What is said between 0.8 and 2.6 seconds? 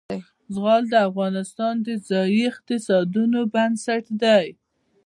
د افغانستان د ځایي